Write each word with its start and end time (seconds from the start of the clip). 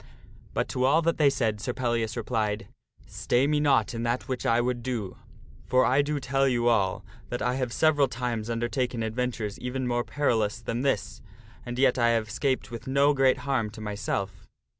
But 0.55 0.67
to 0.69 0.83
all 0.83 1.03
that 1.03 1.19
they 1.19 1.29
said 1.29 1.61
Sir 1.61 1.73
Pellias 1.73 2.17
replied," 2.17 2.67
Stay 3.05 3.45
me 3.45 3.59
not 3.59 3.93
in 3.93 4.01
that 4.01 4.27
which 4.27 4.47
I 4.47 4.59
would 4.59 4.81
do, 4.81 5.15
for 5.67 5.85
I 5.85 6.01
do 6.01 6.19
tell 6.19 6.47
you 6.47 6.67
all 6.69 7.05
that 7.29 7.39
I 7.43 7.53
have 7.53 7.71
several 7.71 8.07
times 8.07 8.49
undertaken 8.49 9.03
adventures 9.03 9.59
even 9.59 9.87
more 9.87 10.03
perilous 10.03 10.59
than 10.59 10.81
this 10.81 11.21
and 11.67 11.77
yet 11.77 11.99
I 11.99 12.09
have 12.17 12.31
'scaped 12.31 12.71
with 12.71 12.87
no 12.87 13.13
great 13.13 13.37
harm 13.45 13.69
to 13.69 13.79
myself." 13.79 14.47